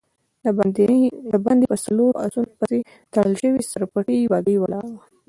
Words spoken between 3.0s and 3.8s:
تړل شوې